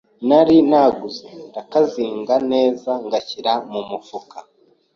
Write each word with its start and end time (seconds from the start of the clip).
nari 0.27 0.57
naguze 0.69 1.27
ndakazinga 1.49 2.35
neza 2.51 2.91
ngashyira 3.05 3.53
mu 3.71 3.81
mufuka 3.89 4.37